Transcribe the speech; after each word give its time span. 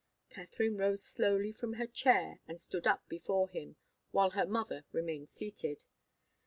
Katharine 0.31 0.77
rose 0.77 1.03
slowly 1.03 1.51
from 1.51 1.73
her 1.73 1.85
chair 1.85 2.39
and 2.47 2.59
stood 2.59 2.87
up 2.87 3.07
before 3.07 3.47
him, 3.49 3.75
while 4.09 4.31
her 4.31 4.47
mother 4.47 4.83
remained 4.91 5.29
seated. 5.29 5.83